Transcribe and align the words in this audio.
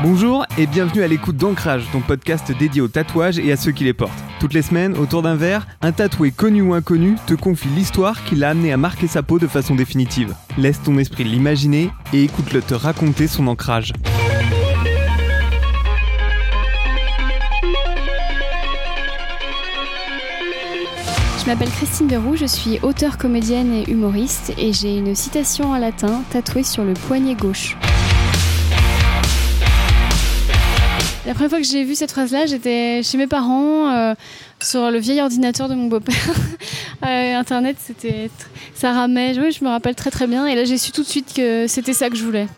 Bonjour 0.00 0.46
et 0.56 0.68
bienvenue 0.68 1.02
à 1.02 1.08
l'écoute 1.08 1.36
d'Ancrage, 1.36 1.82
ton 1.90 2.00
podcast 2.00 2.52
dédié 2.56 2.80
aux 2.80 2.86
tatouages 2.86 3.40
et 3.40 3.50
à 3.50 3.56
ceux 3.56 3.72
qui 3.72 3.82
les 3.82 3.92
portent. 3.92 4.22
Toutes 4.38 4.54
les 4.54 4.62
semaines, 4.62 4.96
autour 4.96 5.22
d'un 5.22 5.34
verre, 5.34 5.66
un 5.82 5.90
tatoué 5.90 6.30
connu 6.30 6.62
ou 6.62 6.72
inconnu 6.72 7.16
te 7.26 7.34
confie 7.34 7.66
l'histoire 7.70 8.22
qui 8.22 8.36
l'a 8.36 8.50
amené 8.50 8.72
à 8.72 8.76
marquer 8.76 9.08
sa 9.08 9.24
peau 9.24 9.40
de 9.40 9.48
façon 9.48 9.74
définitive. 9.74 10.36
Laisse 10.56 10.80
ton 10.80 10.98
esprit 10.98 11.24
l'imaginer 11.24 11.90
et 12.12 12.22
écoute-le 12.22 12.62
te 12.62 12.74
raconter 12.74 13.26
son 13.26 13.48
ancrage. 13.48 13.92
Je 21.40 21.46
m'appelle 21.46 21.70
Christine 21.70 22.06
Verroux, 22.06 22.36
je 22.36 22.46
suis 22.46 22.78
auteure, 22.82 23.18
comédienne 23.18 23.72
et 23.72 23.90
humoriste 23.90 24.52
et 24.58 24.72
j'ai 24.72 24.96
une 24.96 25.16
citation 25.16 25.72
en 25.72 25.78
latin 25.78 26.22
tatouée 26.30 26.62
sur 26.62 26.84
le 26.84 26.92
poignet 26.92 27.34
gauche. 27.34 27.76
La 31.28 31.34
première 31.34 31.50
fois 31.50 31.58
que 31.58 31.66
j'ai 31.66 31.84
vu 31.84 31.94
cette 31.94 32.10
phrase-là, 32.10 32.46
j'étais 32.46 33.02
chez 33.02 33.18
mes 33.18 33.26
parents 33.26 33.90
euh, 33.92 34.14
sur 34.62 34.90
le 34.90 34.98
vieil 34.98 35.20
ordinateur 35.20 35.68
de 35.68 35.74
mon 35.74 35.86
beau-père. 35.86 36.14
Euh, 37.06 37.36
Internet, 37.36 37.76
c'était, 37.78 38.28
ça 38.74 38.92
ramait. 38.92 39.38
Oui, 39.38 39.52
je 39.52 39.62
me 39.64 39.70
rappelle 39.70 39.94
très 39.94 40.10
très 40.10 40.26
bien. 40.26 40.46
Et 40.46 40.56
là, 40.56 40.64
j'ai 40.64 40.78
su 40.78 40.90
tout 40.90 41.04
de 41.04 41.06
suite 41.06 41.32
que 41.32 41.68
c'était 41.68 41.92
ça 41.92 42.10
que 42.10 42.16
je 42.16 42.24
voulais. 42.24 42.48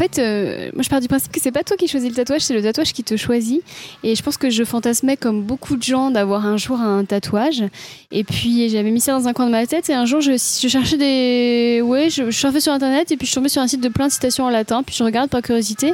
Fait, 0.00 0.18
euh, 0.18 0.70
moi 0.72 0.82
je 0.82 0.88
pars 0.88 1.00
du 1.00 1.08
principe 1.08 1.30
que 1.30 1.40
c'est 1.40 1.52
pas 1.52 1.62
toi 1.62 1.76
qui 1.76 1.86
choisis 1.86 2.08
le 2.08 2.16
tatouage, 2.16 2.40
c'est 2.40 2.54
le 2.54 2.62
tatouage 2.62 2.92
qui 2.92 3.04
te 3.04 3.16
choisit. 3.16 3.62
Et 4.02 4.14
je 4.14 4.22
pense 4.22 4.38
que 4.38 4.48
je 4.48 4.64
fantasmais 4.64 5.16
comme 5.16 5.42
beaucoup 5.42 5.76
de 5.76 5.82
gens 5.82 6.10
d'avoir 6.10 6.46
un 6.46 6.56
jour 6.56 6.80
un 6.80 7.04
tatouage. 7.04 7.64
Et 8.10 8.24
puis 8.24 8.70
j'avais 8.70 8.90
mis 8.90 9.00
ça 9.00 9.12
dans 9.12 9.28
un 9.28 9.32
coin 9.32 9.46
de 9.46 9.50
ma 9.50 9.66
tête. 9.66 9.90
Et 9.90 9.94
un 9.94 10.06
jour, 10.06 10.20
je, 10.20 10.32
je 10.32 10.68
cherchais 10.68 10.96
des. 10.96 11.82
Ouais, 11.82 12.08
je, 12.08 12.30
je 12.30 12.36
surfais 12.36 12.60
sur 12.60 12.72
internet 12.72 13.12
et 13.12 13.16
puis 13.16 13.26
je 13.26 13.34
tombais 13.34 13.48
sur 13.48 13.60
un 13.60 13.68
site 13.68 13.82
de 13.82 13.88
plein 13.88 14.06
de 14.06 14.12
citations 14.12 14.44
en 14.44 14.50
latin. 14.50 14.82
Puis 14.82 14.94
je 14.96 15.04
regarde 15.04 15.28
par 15.28 15.42
curiosité. 15.42 15.92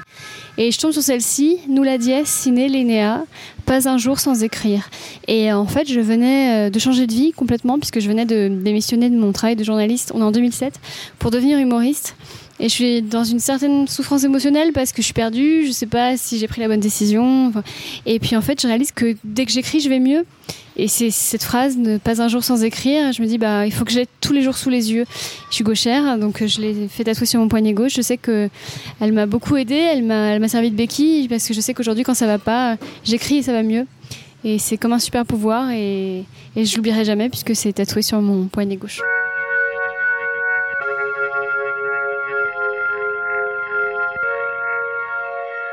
Et 0.58 0.70
je 0.70 0.78
tombe 0.78 0.92
sur 0.92 1.02
celle-ci 1.02 1.58
Nulla 1.68 1.98
dies 1.98 2.24
sine 2.24 2.66
linea, 2.66 3.24
pas 3.66 3.88
un 3.88 3.98
jour 3.98 4.18
sans 4.18 4.42
écrire. 4.42 4.88
Et 5.28 5.52
en 5.52 5.66
fait, 5.66 5.86
je 5.86 6.00
venais 6.00 6.68
euh, 6.68 6.70
de 6.70 6.78
changer 6.78 7.06
de 7.06 7.12
vie 7.12 7.32
complètement, 7.32 7.78
puisque 7.78 8.00
je 8.00 8.08
venais 8.08 8.24
de 8.24 8.48
démissionner 8.48 9.10
de 9.10 9.16
mon 9.16 9.32
travail 9.32 9.56
de 9.56 9.64
journaliste. 9.64 10.12
On 10.14 10.20
est 10.20 10.24
en 10.24 10.32
2007 10.32 10.80
pour 11.18 11.30
devenir 11.30 11.58
humoriste. 11.58 12.16
Et 12.58 12.68
je 12.68 12.74
suis 12.74 13.02
dans 13.02 13.24
une 13.24 13.38
certaine 13.38 13.86
souffrance 13.86 14.24
émotionnelle 14.24 14.72
parce 14.72 14.92
que 14.92 15.02
je 15.02 15.06
suis 15.06 15.14
perdue, 15.14 15.66
je 15.66 15.72
sais 15.72 15.86
pas 15.86 16.16
si 16.16 16.38
j'ai 16.38 16.48
pris 16.48 16.60
la 16.60 16.68
bonne 16.68 16.80
décision. 16.80 17.52
Et 18.06 18.18
puis 18.18 18.34
en 18.34 18.40
fait, 18.40 18.60
je 18.60 18.66
réalise 18.66 18.92
que 18.92 19.14
dès 19.24 19.44
que 19.44 19.52
j'écris, 19.52 19.80
je 19.80 19.88
vais 19.88 20.00
mieux. 20.00 20.24
Et 20.78 20.88
c'est 20.88 21.10
cette 21.10 21.42
phrase, 21.42 21.76
ne 21.78 21.96
pas 21.96 22.20
un 22.20 22.28
jour 22.28 22.44
sans 22.44 22.62
écrire, 22.62 23.12
je 23.12 23.22
me 23.22 23.26
dis, 23.26 23.38
bah, 23.38 23.66
il 23.66 23.72
faut 23.72 23.84
que 23.84 23.92
je 23.92 24.00
tous 24.20 24.34
les 24.34 24.42
jours 24.42 24.56
sous 24.56 24.68
les 24.68 24.92
yeux. 24.92 25.04
Je 25.50 25.54
suis 25.54 25.64
gauchère, 25.64 26.18
donc 26.18 26.44
je 26.44 26.60
l'ai 26.60 26.88
fait 26.88 27.04
tatouer 27.04 27.26
sur 27.26 27.40
mon 27.40 27.48
poignet 27.48 27.72
gauche. 27.72 27.94
Je 27.94 28.02
sais 28.02 28.18
que 28.18 28.48
elle 29.00 29.12
m'a 29.12 29.26
beaucoup 29.26 29.56
aidée, 29.56 29.74
elle 29.74 30.02
m'a, 30.02 30.48
servi 30.48 30.70
de 30.70 30.76
béquille 30.76 31.28
parce 31.28 31.46
que 31.48 31.54
je 31.54 31.60
sais 31.60 31.74
qu'aujourd'hui, 31.74 32.04
quand 32.04 32.14
ça 32.14 32.26
va 32.26 32.38
pas, 32.38 32.76
j'écris 33.04 33.38
et 33.38 33.42
ça 33.42 33.52
va 33.52 33.62
mieux. 33.62 33.86
Et 34.44 34.58
c'est 34.58 34.76
comme 34.76 34.92
un 34.92 34.98
super 34.98 35.24
pouvoir 35.24 35.70
et, 35.70 36.24
et 36.54 36.64
je 36.64 36.76
l'oublierai 36.76 37.04
jamais 37.04 37.28
puisque 37.28 37.56
c'est 37.56 37.72
tatoué 37.72 38.02
sur 38.02 38.20
mon 38.20 38.46
poignet 38.46 38.76
gauche. 38.76 39.00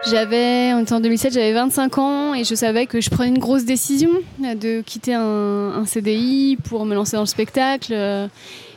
J'avais, 0.06 0.74
on 0.74 0.82
était 0.82 0.94
en 0.94 1.00
2007, 1.00 1.34
j'avais 1.34 1.54
25 1.54 1.98
ans 1.98 2.34
et 2.34 2.44
je 2.44 2.56
savais 2.56 2.88
que 2.88 3.00
je 3.00 3.10
prenais 3.10 3.30
une 3.30 3.40
grosse 3.40 3.64
décision 3.64 4.10
de 4.40 4.82
quitter 4.82 5.14
un, 5.14 5.84
CDI 5.86 6.58
pour 6.64 6.86
me 6.86 6.94
lancer 6.94 7.16
dans 7.16 7.24
le 7.24 7.28
spectacle. 7.28 7.94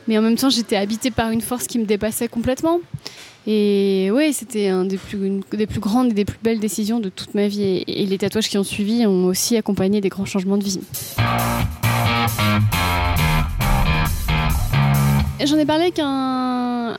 Mais 0.07 0.17
en 0.17 0.21
même 0.21 0.37
temps, 0.37 0.49
j'étais 0.49 0.77
habitée 0.77 1.11
par 1.11 1.31
une 1.31 1.41
force 1.41 1.67
qui 1.67 1.79
me 1.79 1.85
dépassait 1.85 2.29
complètement. 2.29 2.79
Et 3.45 4.09
ouais, 4.11 4.31
c'était 4.31 4.69
une 4.69 4.87
des 4.87 4.97
plus 4.97 5.79
grandes 5.79 6.11
et 6.11 6.13
des 6.13 6.25
plus 6.25 6.39
belles 6.41 6.59
décisions 6.59 6.99
de 6.99 7.09
toute 7.09 7.33
ma 7.33 7.47
vie. 7.47 7.63
Et, 7.63 8.03
et 8.03 8.05
les 8.05 8.17
tatouages 8.17 8.49
qui 8.49 8.57
ont 8.57 8.63
suivi 8.63 9.05
ont 9.05 9.25
aussi 9.25 9.57
accompagné 9.57 10.01
des 10.01 10.09
grands 10.09 10.25
changements 10.25 10.57
de 10.57 10.63
vie. 10.63 10.79
J'en 15.45 15.57
ai 15.57 15.65
parlé 15.65 15.83
avec 15.83 15.99
un, 15.99 16.46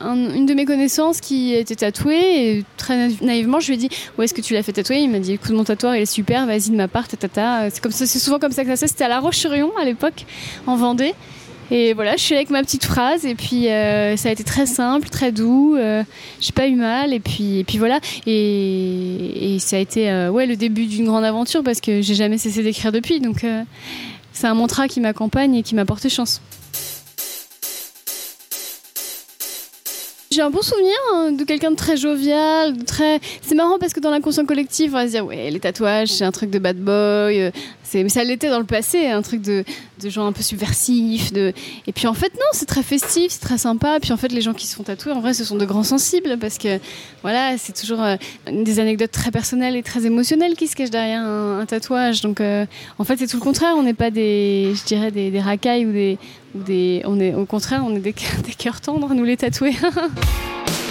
un- 0.01 0.33
une 0.33 0.45
de 0.45 0.53
mes 0.53 0.65
connaissances 0.65 1.21
qui 1.21 1.53
était 1.53 1.75
tatouée 1.75 2.15
et 2.57 2.65
très 2.77 2.95
naï- 2.97 3.17
naïvement 3.21 3.59
je 3.59 3.67
lui 3.67 3.73
ai 3.75 3.77
dit 3.77 3.89
où 4.17 4.21
est-ce 4.21 4.33
que 4.33 4.41
tu 4.41 4.53
l'as 4.53 4.63
fait 4.63 4.73
tatouer? 4.73 4.99
Il 4.99 5.09
m'a 5.09 5.19
dit 5.19 5.33
écoute 5.33 5.51
mon 5.51 5.63
tatoueur 5.63 5.95
il 5.95 6.01
est 6.01 6.05
super, 6.05 6.45
vas-y 6.45 6.69
de 6.69 6.75
ma 6.75 6.87
part, 6.87 7.07
tatata. 7.07 7.69
C'est 7.69 8.05
souvent 8.19 8.39
comme 8.39 8.51
ça 8.51 8.63
que 8.63 8.69
ça 8.69 8.75
se. 8.75 8.87
C'était 8.87 9.03
à 9.05 9.07
La 9.07 9.19
Roche-sur-Yon 9.19 9.71
à 9.81 9.85
l'époque 9.85 10.25
en 10.67 10.75
Vendée. 10.75 11.13
Et 11.71 11.93
voilà, 11.93 12.15
je 12.15 12.21
suis 12.23 12.33
allée 12.33 12.39
avec 12.39 12.49
ma 12.49 12.63
petite 12.63 12.83
phrase 12.83 13.25
et 13.27 13.35
puis 13.35 13.67
euh, 13.69 14.17
ça 14.17 14.29
a 14.29 14.31
été 14.31 14.43
très 14.43 14.65
simple, 14.65 15.07
très 15.09 15.31
doux. 15.31 15.75
euh, 15.77 16.03
j'ai 16.39 16.51
pas 16.51 16.65
eu 16.67 16.73
mal 16.73 17.13
et 17.13 17.19
puis 17.19 17.63
voilà. 17.77 17.99
Et, 18.25 19.53
et 19.55 19.59
ça 19.59 19.75
a 19.75 19.79
été 19.79 20.09
euh, 20.09 20.31
ouais 20.31 20.47
le 20.47 20.55
début 20.55 20.85
d'une 20.87 21.05
grande 21.05 21.23
aventure 21.23 21.63
parce 21.63 21.79
que 21.79 22.01
j'ai 22.01 22.15
jamais 22.15 22.37
cessé 22.39 22.63
d'écrire 22.63 22.91
depuis. 22.91 23.19
Donc 23.19 23.43
euh, 23.43 23.61
c'est 24.33 24.47
un 24.47 24.55
mantra 24.55 24.87
qui 24.87 24.99
m'accompagne 24.99 25.53
et 25.55 25.61
qui 25.63 25.75
m'a 25.75 25.85
porté 25.85 26.09
chance. 26.09 26.41
J'ai 30.31 30.41
un 30.41 30.51
bon 30.51 30.61
souvenir 30.61 30.93
hein, 31.11 31.31
de 31.31 31.43
quelqu'un 31.43 31.71
de 31.71 31.75
très 31.75 31.97
jovial, 31.97 32.77
très. 32.83 33.19
C'est 33.41 33.55
marrant 33.55 33.79
parce 33.79 33.93
que 33.93 33.99
dans 33.99 34.11
l'inconscient 34.11 34.45
collectif, 34.45 34.91
on 34.91 34.97
va 34.97 35.07
se 35.07 35.13
dire 35.13 35.25
ouais 35.25 35.49
les 35.49 35.59
tatouages 35.59 36.09
c'est 36.09 36.23
un 36.23 36.31
truc 36.31 36.51
de 36.51 36.59
bad 36.59 36.77
boy, 36.77 37.41
euh, 37.41 37.51
mais 37.95 38.09
ça 38.09 38.23
l'était 38.23 38.49
dans 38.49 38.59
le 38.59 38.65
passé, 38.65 39.07
un 39.07 39.21
truc 39.21 39.41
de, 39.41 39.63
gens 40.05 40.25
un 40.25 40.31
peu 40.31 40.41
subversifs. 40.41 41.31
Et 41.33 41.93
puis 41.93 42.07
en 42.07 42.13
fait 42.13 42.33
non, 42.35 42.49
c'est 42.51 42.65
très 42.65 42.83
festif, 42.83 43.31
c'est 43.31 43.41
très 43.41 43.57
sympa. 43.57 43.99
Puis 44.01 44.11
en 44.11 44.17
fait 44.17 44.31
les 44.31 44.41
gens 44.41 44.53
qui 44.53 44.67
se 44.67 44.75
font 44.75 44.83
tatouer 44.83 45.11
en 45.11 45.19
vrai 45.19 45.33
ce 45.33 45.43
sont 45.43 45.57
de 45.57 45.65
grands 45.65 45.83
sensibles 45.83 46.37
parce 46.39 46.57
que 46.57 46.79
voilà 47.21 47.57
c'est 47.57 47.73
toujours 47.73 48.01
euh, 48.01 48.15
des 48.51 48.79
anecdotes 48.79 49.11
très 49.11 49.31
personnelles 49.31 49.75
et 49.75 49.83
très 49.83 50.05
émotionnelles 50.05 50.55
qui 50.55 50.67
se 50.67 50.75
cachent 50.75 50.89
derrière 50.89 51.21
un, 51.21 51.65
tatouage. 51.65 52.21
Donc 52.21 52.41
euh, 52.41 52.65
en 52.97 53.03
fait 53.03 53.17
c'est 53.17 53.27
tout 53.27 53.37
le 53.37 53.43
contraire, 53.43 53.75
on 53.77 53.83
n'est 53.83 53.93
pas 53.93 54.11
des 54.11 54.73
je 54.75 54.85
dirais 54.85 55.11
des, 55.11 55.39
racailles 55.39 55.85
ou 55.85 55.93
des 56.55 57.01
on 57.05 57.19
est 57.19 57.33
au 57.33 57.45
contraire 57.45 57.83
on 57.85 57.95
est 57.95 57.99
des, 57.99 58.13
des 58.45 58.53
cœurs 58.57 58.81
tendres 58.81 59.13
nous 59.13 59.23
les 59.23 59.37
tatoués. 59.37 59.75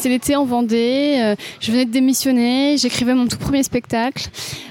C'était 0.00 0.14
l'été 0.14 0.34
en 0.34 0.46
Vendée, 0.46 1.18
euh, 1.22 1.34
je 1.60 1.70
venais 1.70 1.84
de 1.84 1.90
démissionner, 1.90 2.78
j'écrivais 2.78 3.12
mon 3.12 3.26
tout 3.26 3.36
premier 3.36 3.62
spectacle. 3.62 4.30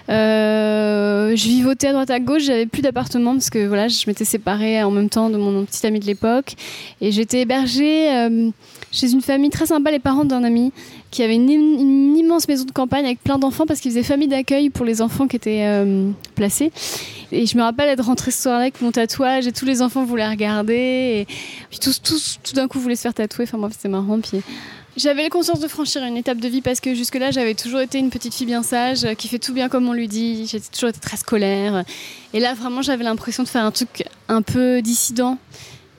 Euh, 0.10 1.36
je 1.36 1.48
vivotais 1.48 1.86
à 1.86 1.92
droite 1.94 2.10
à 2.10 2.20
gauche, 2.20 2.42
j'avais 2.46 2.66
plus 2.66 2.82
d'appartement 2.82 3.34
parce 3.34 3.52
que 3.52 3.68
voilà, 3.68 3.90
je 3.90 4.06
m'étais 4.08 4.26
séparée 4.26 4.82
en 4.82 4.90
même 4.90 5.08
temps 5.08 5.30
de 5.30 5.38
mon 5.38 5.66
petit 5.66 5.86
ami 5.86 6.00
de 6.00 6.08
l'époque 6.08 6.54
et 7.00 7.12
j'étais 7.12 7.42
hébergée 7.42 8.12
euh, 8.12 8.50
chez 8.92 9.12
une 9.12 9.22
famille 9.22 9.52
très 9.52 9.68
sympa, 9.68 9.92
les 9.92 10.00
parents 10.00 10.26
d'un 10.26 10.44
ami 10.44 10.74
qui 11.12 11.22
avait 11.22 11.36
une, 11.36 11.48
im- 11.52 11.80
une 11.80 12.18
immense 12.18 12.48
maison 12.48 12.66
de 12.66 12.72
campagne 12.72 13.06
avec 13.06 13.22
plein 13.22 13.38
d'enfants 13.38 13.68
parce 13.68 13.82
qu'ils 13.82 13.92
faisaient 13.92 14.02
famille 14.02 14.30
d'accueil 14.30 14.72
pour 14.72 14.84
les 14.84 15.00
enfants 15.00 15.28
qui 15.28 15.36
étaient 15.36 15.64
placés. 16.34 16.72
Et 17.32 17.46
je 17.46 17.56
me 17.56 17.62
rappelle 17.62 17.90
être 17.90 18.04
rentrée 18.04 18.32
ce 18.32 18.42
soir-là 18.42 18.62
avec 18.62 18.82
mon 18.82 18.92
tatouage 18.92 19.46
et 19.46 19.52
tous 19.52 19.66
les 19.66 19.84
enfants 19.84 20.06
voulaient 20.06 20.28
regarder 20.28 20.74
et 20.74 21.28
puis 21.70 21.78
tous, 21.78 22.02
tous 22.02 22.40
tout 22.44 22.54
d'un 22.54 22.68
coup 22.68 22.80
voulaient 22.80 22.96
se 22.96 23.04
faire 23.04 23.14
tatouer. 23.14 23.44
Enfin 23.44 23.60
bref, 23.60 23.74
c'était 23.76 23.90
marrant. 23.90 24.20
Puis 24.20 24.42
j'avais 25.00 25.24
la 25.24 25.30
conscience 25.30 25.60
de 25.60 25.68
franchir 25.68 26.04
une 26.04 26.18
étape 26.18 26.40
de 26.40 26.48
vie 26.48 26.62
parce 26.62 26.80
que 26.80 26.94
jusque-là, 26.94 27.32
j'avais 27.32 27.56
toujours 27.56 27.80
été 27.80 27.98
une 27.98 28.10
petite 28.10 28.34
fille 28.34 28.46
bien 28.46 28.64
sage, 28.64 29.06
euh, 29.06 29.14
qui 29.14 29.28
fait 29.28 29.40
tout 29.40 29.54
bien 29.54 29.70
comme 29.70 29.88
on 29.88 29.94
lui 29.94 30.08
dit. 30.08 30.46
J'ai 30.48 30.60
toujours 30.60 30.90
été 30.90 31.00
très 31.00 31.18
scolaire. 31.18 31.84
Et 32.34 32.40
là, 32.40 32.54
vraiment, 32.54 32.82
j'avais 32.82 33.04
l'impression 33.04 33.44
de 33.44 33.48
faire 33.48 33.64
un 33.64 33.72
truc 33.72 34.04
un 34.28 34.42
peu 34.42 34.82
dissident. 34.82 35.38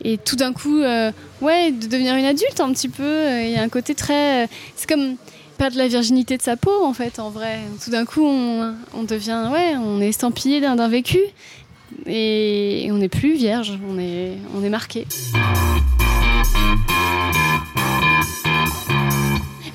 Et 0.03 0.17
tout 0.19 0.37
d'un 0.37 0.53
coup, 0.53 0.81
euh, 0.81 1.11
ouais, 1.41 1.73
de 1.73 1.87
devenir 1.87 2.15
une 2.15 2.25
adulte 2.25 2.61
un 2.61 2.73
petit 2.73 2.89
peu. 2.89 3.03
euh, 3.03 3.43
Il 3.43 3.51
y 3.51 3.57
a 3.57 3.63
un 3.63 3.69
côté 3.69 3.95
très. 3.95 4.49
C'est 4.77 4.89
comme 4.89 5.17
perdre 5.59 5.77
la 5.77 5.89
virginité 5.89 6.37
de 6.37 6.43
sa 6.43 6.57
peau, 6.57 6.85
en 6.85 6.95
fait, 6.95 7.19
en 7.19 7.31
vrai. 7.31 7.59
Tout 7.85 7.91
d'un 7.91 8.05
coup, 8.05 8.25
on, 8.25 8.75
on 8.95 9.03
devient. 9.03 9.49
Ouais, 9.53 9.75
on 9.77 10.01
est 10.01 10.09
estampillé 10.09 10.61
d'un 10.61 10.89
vécu. 10.89 11.19
Et 12.07 12.89
on 12.93 12.99
n'est 12.99 13.09
plus 13.09 13.35
vierge, 13.35 13.79
on 13.91 13.99
est, 13.99 14.37
on 14.57 14.63
est 14.63 14.69
marqué. 14.71 15.07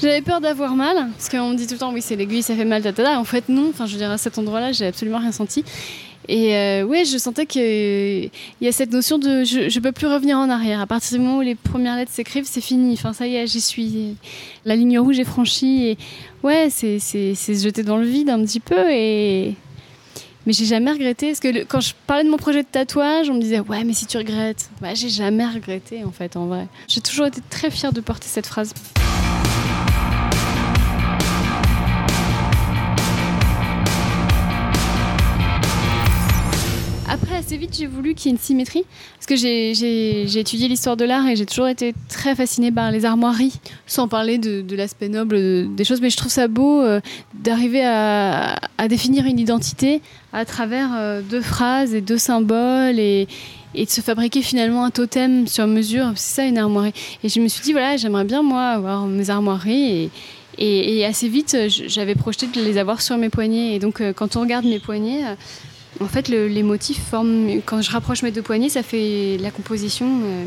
J'avais 0.06 0.22
peur 0.22 0.40
d'avoir 0.40 0.76
mal, 0.76 1.10
parce 1.18 1.30
qu'on 1.30 1.50
me 1.50 1.56
dit 1.56 1.66
tout 1.66 1.74
le 1.74 1.80
temps, 1.80 1.92
oui, 1.92 2.00
c'est 2.00 2.16
l'aiguille, 2.16 2.44
ça 2.44 2.56
fait 2.56 2.64
mal, 2.64 2.84
tata. 2.84 3.20
En 3.20 3.24
fait, 3.24 3.50
non. 3.50 3.70
Enfin, 3.70 3.88
je 3.88 3.94
veux 3.94 3.98
dire, 3.98 4.12
à 4.12 4.20
cet 4.20 4.38
endroit-là, 4.38 4.72
j'ai 4.72 4.86
absolument 4.86 5.18
rien 5.18 5.32
senti. 5.32 5.64
Et 6.28 6.56
euh, 6.56 6.84
ouais, 6.84 7.06
je 7.06 7.18
sentais 7.18 7.48
qu'il 7.48 8.30
y 8.62 8.68
a 8.68 8.72
cette 8.72 8.92
notion 8.92 9.18
de 9.18 9.44
je, 9.44 9.68
je 9.68 9.80
peux 9.80 9.92
plus 9.92 10.06
revenir 10.06 10.38
en 10.38 10.48
arrière. 10.48 10.80
À 10.80 10.86
partir 10.86 11.18
du 11.18 11.26
moment 11.26 11.40
où 11.40 11.42
les 11.42 11.56
premières 11.56 11.96
lettres 11.96 12.12
s'écrivent, 12.12 12.46
c'est 12.46 12.62
fini. 12.62 12.94
Enfin, 12.94 13.14
ça 13.14 13.26
y 13.26 13.34
est, 13.36 13.48
j'y 13.48 13.62
suis. 13.62 14.16
La 14.64 14.76
ligne 14.76 15.00
rouge 15.00 15.18
est 15.18 15.26
franchie. 15.26 15.88
Et 15.88 15.98
ouais, 16.44 16.68
c'est 16.70 17.00
se 17.00 17.54
jeter 17.64 17.82
dans 17.82 17.98
le 17.98 18.06
vide 18.06 18.30
un 18.30 18.44
petit 18.46 18.60
peu. 18.60 18.92
Et 18.92 19.56
mais 20.46 20.54
j'ai 20.54 20.66
jamais 20.66 20.92
regretté. 20.92 21.30
Parce 21.30 21.40
que 21.40 21.64
quand 21.64 21.80
je 21.80 21.94
parlais 22.06 22.24
de 22.24 22.30
mon 22.30 22.38
projet 22.38 22.62
de 22.62 22.68
tatouage, 22.72 23.32
on 23.32 23.34
me 23.34 23.42
disait 23.42 23.60
ouais, 23.60 23.84
mais 23.84 23.94
si 23.94 24.06
tu 24.06 24.18
regrettes, 24.18 24.70
bah, 24.82 24.94
j'ai 24.94 25.10
jamais 25.10 25.48
regretté 25.48 26.04
en 26.04 26.12
fait, 26.12 26.36
en 26.36 26.46
vrai. 26.46 26.68
J'ai 26.88 27.02
toujours 27.02 27.26
été 27.26 27.42
très 27.50 27.72
fière 27.72 27.92
de 27.92 28.02
porter 28.02 28.28
cette 28.28 28.46
phrase. 28.46 28.72
Assez 37.46 37.58
vite, 37.58 37.76
j'ai 37.78 37.86
voulu 37.86 38.16
qu'il 38.16 38.32
y 38.32 38.34
ait 38.34 38.38
une 38.38 38.42
symétrie. 38.42 38.86
Parce 39.16 39.28
que 39.28 39.36
j'ai 39.36 40.40
étudié 40.40 40.68
l'histoire 40.68 40.98
de 40.98 41.06
l'art 41.06 41.28
et 41.28 41.36
j'ai 41.36 41.46
toujours 41.46 41.68
été 41.68 41.94
très 42.10 42.36
fascinée 42.36 42.72
par 42.72 42.92
les 42.92 43.06
armoiries, 43.06 43.60
sans 43.86 44.08
parler 44.08 44.38
de, 44.38 44.76
l'aspect 44.76 45.10
noble 45.10 45.76
des 45.76 45.84
choses. 45.84 46.02
Mais 46.02 46.10
je 46.10 46.18
trouve 46.18 46.32
ça 46.32 46.48
beau 46.48 46.82
euh, 46.82 47.00
d'arriver 47.36 47.86
à, 47.86 48.58
définir 48.90 49.26
une 49.26 49.40
identité 49.40 50.02
à 50.34 50.46
travers 50.46 50.90
euh, 50.96 51.22
deux 51.22 51.42
phrases 51.42 51.94
et 51.94 52.02
deux 52.02 52.18
symboles 52.18 53.00
et, 53.00 53.28
de 53.76 53.90
se 53.90 54.02
fabriquer 54.02 54.42
finalement 54.42 54.86
un 54.86 54.92
totem 54.92 55.48
sur 55.48 55.68
mesure. 55.68 56.14
C'est 56.16 56.42
ça 56.42 56.46
une 56.46 56.58
armoirie. 56.58 56.94
Et 57.24 57.30
je 57.30 57.40
me 57.42 57.48
suis 57.48 57.62
dit, 57.62 57.74
voilà, 57.74 57.98
j'aimerais 57.98 58.24
bien 58.24 58.42
moi 58.42 58.70
avoir 58.70 59.06
mes 59.06 59.30
armoiries. 59.30 60.10
Et, 60.58 60.98
et 60.98 61.06
assez 61.06 61.28
vite, 61.28 61.58
j'avais 61.68 62.16
projeté 62.16 62.48
de 62.48 62.62
les 62.62 62.78
avoir 62.78 63.02
sur 63.02 63.18
mes 63.18 63.30
poignets. 63.30 63.76
Et 63.76 63.80
donc, 63.80 64.02
euh, 64.02 64.14
quand 64.14 64.36
on 64.38 64.42
regarde 64.42 64.66
mes 64.66 64.80
poignets, 64.80 65.24
en 66.02 66.08
fait, 66.08 66.28
les 66.28 66.64
motifs 66.64 67.02
forment. 67.10 67.62
Quand 67.66 67.82
je 67.82 67.92
rapproche 67.92 68.24
mes 68.24 68.32
deux 68.32 68.42
poignets, 68.42 68.70
ça 68.70 68.84
fait 68.84 69.38
la 69.40 69.52
composition 69.52 70.08
euh, 70.24 70.46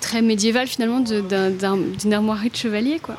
très 0.00 0.22
médiévale 0.22 0.66
finalement 0.66 1.00
d'une 1.00 2.12
armoirie 2.12 2.50
de 2.50 2.56
chevalier, 2.56 2.98
quoi. 3.00 3.16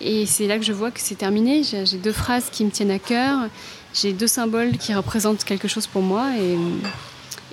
Et 0.00 0.26
c'est 0.26 0.46
là 0.46 0.58
que 0.58 0.64
je 0.64 0.72
vois 0.72 0.90
que 0.90 1.00
c'est 1.00 1.14
terminé. 1.14 1.62
J'ai 1.62 1.96
deux 1.96 2.12
phrases 2.12 2.50
qui 2.50 2.64
me 2.64 2.70
tiennent 2.70 2.90
à 2.90 2.98
cœur. 2.98 3.48
J'ai 3.94 4.12
deux 4.12 4.26
symboles 4.26 4.76
qui 4.76 4.92
représentent 4.92 5.44
quelque 5.44 5.68
chose 5.68 5.86
pour 5.86 6.02
moi. 6.02 6.26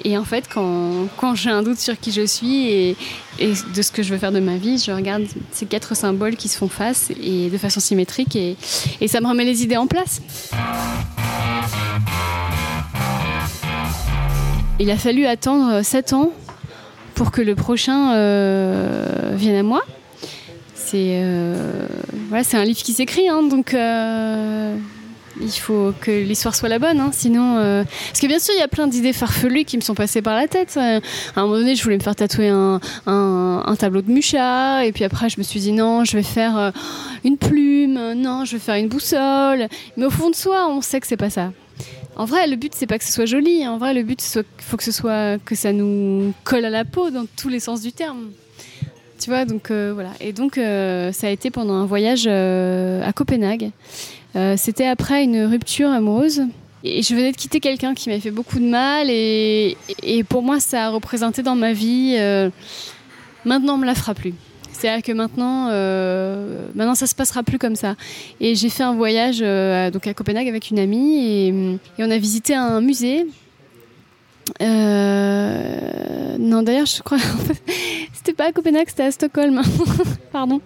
Et, 0.03 0.17
en 0.17 0.25
fait, 0.25 0.49
quand, 0.49 1.35
j'ai 1.35 1.49
un 1.49 1.63
doute 1.63 1.77
sur 1.77 1.97
qui 1.97 2.11
je 2.11 2.25
suis 2.25 2.67
et, 2.67 2.97
de 3.39 3.81
ce 3.81 3.91
que 3.91 4.03
je 4.03 4.11
veux 4.11 4.17
faire 4.19 4.33
de 4.33 4.39
ma 4.41 4.57
vie, 4.57 4.83
je 4.85 4.91
regarde 4.91 5.23
ces 5.51 5.65
quatre 5.65 5.95
symboles 5.95 6.35
qui 6.35 6.49
se 6.49 6.57
font 6.57 6.67
face 6.67 7.09
et 7.21 7.49
de 7.49 7.57
façon 7.57 7.79
symétrique 7.79 8.35
et 8.35 8.57
ça 9.07 9.21
me 9.21 9.27
remet 9.27 9.45
les 9.45 9.63
idées 9.63 9.77
en 9.77 9.87
place. 9.87 10.21
Il 14.81 14.89
a 14.89 14.97
fallu 14.97 15.27
attendre 15.27 15.83
7 15.83 16.13
ans 16.13 16.31
pour 17.13 17.29
que 17.29 17.43
le 17.43 17.53
prochain 17.53 18.15
euh, 18.15 19.31
vienne 19.35 19.57
à 19.57 19.61
moi. 19.61 19.83
C'est 20.73 21.21
euh, 21.21 21.85
voilà, 22.29 22.43
un 22.53 22.63
livre 22.63 22.81
qui 22.81 22.93
s'écrit, 22.93 23.29
hein, 23.29 23.43
donc 23.43 23.75
euh, 23.75 24.75
il 25.39 25.51
faut 25.51 25.93
que 26.01 26.09
l'histoire 26.09 26.55
soit 26.55 26.67
la 26.67 26.79
bonne. 26.79 26.99
Hein, 26.99 27.11
sinon, 27.13 27.57
parce 28.07 28.19
que 28.19 28.25
bien 28.25 28.39
sûr, 28.39 28.55
il 28.57 28.59
y 28.59 28.63
a 28.63 28.67
plein 28.67 28.87
d'idées 28.87 29.13
farfelues 29.13 29.65
qui 29.65 29.77
me 29.77 29.83
sont 29.83 29.93
passées 29.93 30.23
par 30.23 30.33
la 30.33 30.47
tête. 30.47 30.75
À 30.77 30.99
un 31.35 31.41
moment 31.43 31.57
donné, 31.57 31.75
je 31.75 31.83
voulais 31.83 31.97
me 31.97 32.03
faire 32.03 32.15
tatouer 32.15 32.49
un, 32.49 32.79
un 33.05 33.75
tableau 33.75 34.01
de 34.01 34.11
Mucha, 34.11 34.83
et 34.83 34.91
puis 34.91 35.03
après, 35.03 35.29
je 35.29 35.37
me 35.37 35.43
suis 35.43 35.59
dit 35.59 35.73
non, 35.73 36.05
je 36.05 36.17
vais 36.17 36.23
faire 36.23 36.73
une 37.23 37.37
plume, 37.37 38.13
non, 38.13 38.45
je 38.45 38.53
vais 38.53 38.59
faire 38.59 38.75
une 38.77 38.87
boussole. 38.87 39.67
Mais 39.95 40.05
au 40.05 40.09
fond 40.09 40.31
de 40.31 40.35
soi, 40.35 40.67
on 40.71 40.81
sait 40.81 40.99
que 40.99 41.05
c'est 41.05 41.17
pas 41.17 41.29
ça. 41.29 41.51
En 42.21 42.25
vrai, 42.25 42.45
le 42.45 42.55
but 42.55 42.71
c'est 42.75 42.85
pas 42.85 42.99
que 42.99 43.03
ce 43.03 43.11
soit 43.11 43.25
joli. 43.25 43.67
En 43.67 43.79
vrai, 43.79 43.95
le 43.95 44.03
but 44.03 44.23
il 44.23 44.43
faut 44.59 44.77
que 44.77 44.83
ce 44.83 44.91
soit 44.91 45.39
que 45.43 45.55
ça 45.55 45.73
nous 45.73 46.35
colle 46.43 46.65
à 46.65 46.69
la 46.69 46.85
peau 46.85 47.09
dans 47.09 47.25
tous 47.35 47.49
les 47.49 47.59
sens 47.59 47.81
du 47.81 47.91
terme. 47.93 48.29
Tu 49.19 49.31
vois, 49.31 49.45
donc 49.45 49.71
euh, 49.71 49.89
voilà. 49.91 50.11
Et 50.19 50.31
donc 50.31 50.59
euh, 50.59 51.11
ça 51.13 51.25
a 51.25 51.29
été 51.31 51.49
pendant 51.49 51.73
un 51.73 51.87
voyage 51.87 52.25
euh, 52.27 53.03
à 53.03 53.11
Copenhague. 53.11 53.71
C'était 54.55 54.85
après 54.85 55.23
une 55.23 55.45
rupture 55.45 55.89
amoureuse. 55.89 56.43
Et 56.83 57.01
je 57.01 57.15
venais 57.15 57.31
de 57.31 57.37
quitter 57.37 57.59
quelqu'un 57.59 57.95
qui 57.95 58.09
m'avait 58.09 58.21
fait 58.21 58.29
beaucoup 58.29 58.59
de 58.59 58.69
mal. 58.69 59.09
Et, 59.09 59.75
et, 60.03 60.23
pour 60.23 60.43
moi, 60.43 60.59
ça 60.59 60.85
a 60.85 60.89
représenté 60.89 61.41
dans 61.41 61.55
ma 61.55 61.73
vie. 61.73 62.17
maintenant, 63.45 63.73
on 63.73 63.77
me 63.77 63.87
la 63.87 63.95
fera 63.95 64.13
plus. 64.13 64.35
C'est-à-dire 64.81 65.03
que 65.03 65.11
maintenant, 65.11 65.67
euh, 65.69 66.65
maintenant, 66.73 66.95
ça 66.95 67.05
se 67.05 67.13
passera 67.13 67.43
plus 67.43 67.59
comme 67.59 67.75
ça. 67.75 67.95
Et 68.39 68.55
j'ai 68.55 68.69
fait 68.69 68.81
un 68.81 68.95
voyage 68.95 69.37
euh, 69.43 69.91
donc 69.91 70.07
à 70.07 70.15
Copenhague 70.15 70.47
avec 70.47 70.71
une 70.71 70.79
amie 70.79 71.19
et, 71.19 71.79
on 71.99 72.09
a 72.09 72.17
visité 72.17 72.55
un 72.55 72.81
musée. 72.81 73.27
Euh, 74.59 76.35
non, 76.39 76.63
d'ailleurs, 76.63 76.87
je 76.87 77.03
crois. 77.03 77.19
c'était 78.13 78.33
pas 78.33 78.47
à 78.47 78.51
Copenhague, 78.51 78.87
c'était 78.87 79.03
à 79.03 79.11
Stockholm. 79.11 79.61
Pardon. 80.31 80.59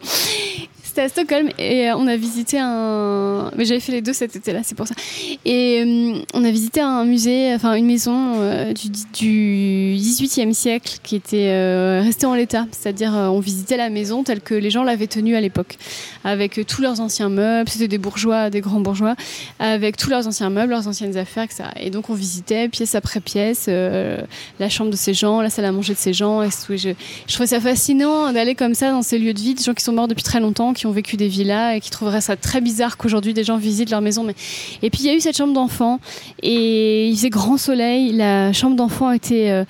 À 0.98 1.10
Stockholm 1.10 1.50
et 1.60 1.90
euh, 1.90 1.96
on 1.98 2.08
a 2.08 2.16
visité 2.16 2.58
un. 2.58 3.52
Mais 3.58 3.66
j'avais 3.66 3.82
fait 3.82 3.92
les 3.92 4.02
deux 4.02 4.14
cet 4.14 4.36
été-là, 4.38 4.62
c'est 4.64 4.76
pour 4.76 4.88
ça. 4.88 4.96
Et 5.44 5.84
euh, 5.86 6.22
on 6.34 6.44
a 6.46 6.52
visité 6.52 6.80
un 6.80 7.04
musée, 7.04 7.54
enfin 7.54 7.74
une 7.74 7.86
maison 7.86 8.36
euh, 8.38 8.72
du, 8.72 8.90
du 9.14 9.98
18e 9.98 10.54
siècle 10.54 11.00
qui 11.04 11.18
était 11.18 12.00
restée 12.00 12.26
en 12.26 12.34
l'état. 12.34 12.66
C'est-à-dire, 12.72 13.12
on 13.12 13.40
visitait 13.42 13.76
la 13.76 13.90
maison 13.90 14.24
telle 14.24 14.40
que 14.40 14.56
les 14.56 14.70
gens 14.70 14.84
l'avaient 14.84 15.08
tenue 15.08 15.36
à 15.36 15.42
l'époque, 15.42 15.78
avec 16.24 16.66
tous 16.66 16.82
leurs 16.82 17.02
anciens 17.02 17.30
meubles. 17.30 17.70
C'était 17.70 17.90
des 17.90 17.98
bourgeois, 17.98 18.50
des 18.50 18.62
grands 18.62 18.80
bourgeois, 18.80 19.16
avec 19.60 19.98
tous 19.98 20.10
leurs 20.10 20.28
anciens 20.28 20.50
meubles, 20.50 20.72
leurs 20.72 20.88
anciennes 20.88 21.18
affaires. 21.18 21.48
Et 21.78 21.90
donc, 21.90 22.10
on 22.10 22.14
visitait 22.14 22.70
pièce 22.70 22.96
après 22.96 23.20
pièce 23.20 23.68
la 23.68 24.70
chambre 24.70 24.92
de 24.92 24.96
ces 24.96 25.14
gens, 25.14 25.42
la 25.42 25.50
salle 25.50 25.66
à 25.66 25.72
manger 25.74 25.94
de 25.94 26.00
ces 26.00 26.14
gens. 26.14 26.42
Et 26.42 26.50
je, 26.70 26.94
trouvais 27.28 27.48
ça 27.48 27.60
fascinant 27.60 28.32
d'aller 28.32 28.56
comme 28.56 28.76
ça 28.76 28.92
dans 28.92 29.02
ces 29.02 29.20
lieux 29.20 29.34
de 29.34 29.40
vie, 29.40 29.56
des 29.56 29.64
gens 29.64 29.74
qui 29.74 29.84
sont 29.84 29.94
morts 29.94 30.08
depuis 30.08 30.24
très 30.24 30.40
longtemps, 30.40 30.74
ont 30.86 30.92
vécu 30.92 31.18
des 31.18 31.28
villas 31.28 31.76
et 31.76 31.82
qui 31.82 31.90
trouveraient 31.90 32.22
ça 32.22 32.36
très 32.36 32.62
bizarre 32.62 32.98
qu'aujourd'hui 32.98 33.34
des 33.34 33.44
gens 33.44 33.58
visitent 33.58 33.90
leur 33.90 34.02
maison. 34.02 34.24
Mais... 34.24 34.36
Et 34.82 34.90
puis 34.90 35.02
il 35.02 35.06
y 35.08 35.10
a 35.10 35.16
eu 35.16 35.20
cette 35.20 35.38
chambre 35.38 35.54
d'enfant 35.54 36.00
et 36.42 37.08
il 37.08 37.16
faisait 37.16 37.30
grand 37.30 37.58
soleil. 37.58 38.12
La 38.14 38.54
chambre 38.54 38.76
d'enfant 38.76 39.12
était 39.12 39.50
euh, 39.50 39.66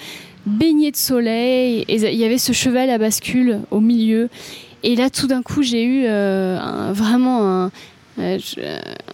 baignée 0.45 0.91
de 0.91 0.97
soleil 0.97 1.85
et 1.87 1.95
il 1.95 2.19
y 2.19 2.23
avait 2.23 2.37
ce 2.37 2.53
cheval 2.53 2.89
à 2.89 2.97
bascule 2.97 3.61
au 3.71 3.79
milieu. 3.79 4.29
Et 4.83 4.95
là, 4.95 5.09
tout 5.09 5.27
d'un 5.27 5.41
coup, 5.41 5.63
j'ai 5.63 5.83
eu 5.83 6.03
euh, 6.05 6.91
vraiment 6.93 7.63
un, 7.63 7.71
euh, 8.19 8.37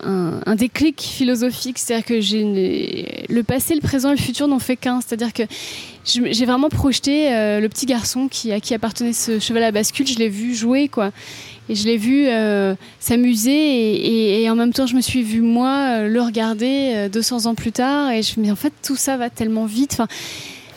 un, 0.03 0.55
déclic 0.55 1.01
philosophique, 1.01 1.79
c'est-à-dire 1.79 2.05
que 2.05 3.33
le 3.33 3.41
passé, 3.41 3.73
le 3.73 3.79
présent 3.79 4.09
et 4.09 4.15
le 4.15 4.21
futur 4.21 4.47
n'ont 4.49 4.59
fait 4.59 4.75
qu'un, 4.75 4.99
c'est-à-dire 4.99 5.31
que 5.31 5.43
j'ai 6.03 6.45
vraiment 6.45 6.69
projeté 6.69 7.29
le 7.59 7.67
petit 7.67 7.85
garçon 7.85 8.27
à 8.51 8.59
qui 8.59 8.73
appartenait 8.73 9.13
ce 9.13 9.39
cheval 9.39 9.63
à 9.63 9.71
bascule, 9.71 10.05
je 10.05 10.19
l'ai 10.19 10.29
vu 10.29 10.53
jouer 10.53 10.87
quoi, 10.87 11.11
et 11.71 11.75
je 11.75 11.85
l'ai 11.85 11.95
vu 11.95 12.25
euh, 12.27 12.75
s'amuser 12.99 14.43
et, 14.43 14.49
en 14.49 14.55
même 14.55 14.73
temps 14.73 14.87
je 14.87 14.95
me 14.95 14.99
suis 14.99 15.23
vu 15.23 15.39
moi 15.39 16.01
euh, 16.01 16.09
le 16.09 16.21
regarder 16.21 17.07
200 17.09 17.45
euh, 17.45 17.49
ans 17.49 17.55
plus 17.55 17.71
tard 17.71 18.11
et 18.11 18.21
je 18.21 18.37
me 18.41 18.45
dis 18.45 18.51
en 18.51 18.57
fait 18.57 18.73
tout 18.83 18.97
ça 18.97 19.15
va 19.15 19.29
tellement 19.29 19.65
vite. 19.65 19.93
Enfin, 19.93 20.07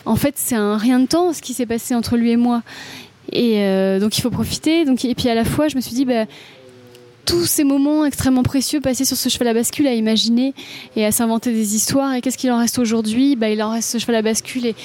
en 0.05 0.15
fait 0.15 0.35
c'est 0.37 0.55
un 0.55 0.77
rien 0.77 1.01
de 1.01 1.07
temps 1.07 1.33
ce 1.33 1.43
qui 1.43 1.53
s'est 1.53 1.67
passé 1.67 1.97
entre 1.97 2.17
lui 2.17 2.31
et 2.31 2.37
moi. 2.37 2.63
Et 3.33 3.59
donc 3.99 4.17
il 4.17 4.21
faut 4.21 4.31
profiter. 4.31 4.85
Donc, 4.85 5.05
et 5.05 5.15
puis 5.17 5.29
à 5.29 5.35
la 5.35 5.45
fois 5.45 5.67
je 5.67 5.75
me 5.75 5.81
suis 5.81 5.95
dit 5.95 6.05
bah, 6.05 6.27
tous 7.27 7.45
ces 7.45 7.65
moments 7.65 8.05
extrêmement 8.05 8.45
précieux 8.45 8.81
passés 8.81 9.05
sur 9.05 9.17
ce 9.17 9.29
cheval 9.29 9.49
à 9.49 9.55
bascule 9.55 9.89
à 9.89 9.95
imaginer 9.95 10.55
et 10.95 11.05
à 11.05 11.11
s'inventer 11.11 11.53
des 11.53 11.75
histoires. 11.75 12.15
Et 12.15 12.21
qu'est-ce 12.21 12.39
qu'il 12.39 12.53
en 12.53 12.59
reste 12.59 12.79
aujourd'hui 12.79 13.35
bah, 13.35 13.51
Il 13.51 13.61
en 13.65 13.71
reste 13.71 13.91
ce 13.91 13.99
cheval 13.99 14.15
à 14.15 14.23
bascule 14.23 14.67
et, 14.67 14.77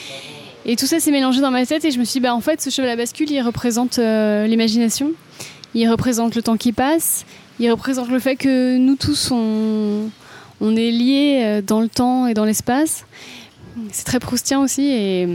et 0.65 0.75
tout 0.75 0.87
ça 0.87 0.99
s'est 0.99 1.11
mélangé 1.11 1.39
dans 1.41 1.51
ma 1.51 1.67
tête 1.67 1.85
et 1.85 1.91
je 1.91 1.99
me 1.99 2.03
suis 2.03 2.19
dit 2.19 2.23
bah, 2.23 2.33
en 2.33 2.41
fait 2.41 2.61
ce 2.61 2.71
cheval 2.71 2.89
à 2.89 2.95
bascule 2.95 3.29
il 3.29 3.41
représente 3.41 3.97
l'imagination 3.99 5.11
il 5.75 5.89
représente 5.89 6.35
le 6.35 6.41
temps 6.41 6.57
qui 6.57 6.73
passe, 6.73 7.25
il 7.59 7.69
représente 7.71 8.09
le 8.09 8.19
fait 8.19 8.35
que 8.35 8.77
nous 8.77 8.95
tous, 8.95 9.31
on, 9.31 10.09
on 10.61 10.75
est 10.75 10.91
liés 10.91 11.41
euh, 11.43 11.61
dans 11.61 11.81
le 11.81 11.89
temps 11.89 12.27
et 12.27 12.33
dans 12.33 12.45
l'espace. 12.45 13.05
C'est 13.91 14.05
très 14.05 14.19
proustien 14.19 14.61
aussi. 14.61 14.87
Et 14.87 15.27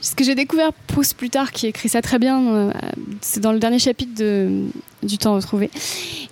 ce 0.00 0.14
que 0.14 0.24
j'ai 0.24 0.34
découvert 0.34 0.72
Proust 0.72 1.16
plus 1.16 1.30
tard, 1.30 1.52
qui 1.52 1.66
écrit 1.66 1.88
ça 1.88 2.02
très 2.02 2.18
bien, 2.18 2.46
euh, 2.46 2.72
c'est 3.20 3.40
dans 3.40 3.52
le 3.52 3.58
dernier 3.58 3.78
chapitre 3.78 4.14
de, 4.14 4.62
du 5.02 5.18
temps 5.18 5.34
retrouvé. 5.34 5.70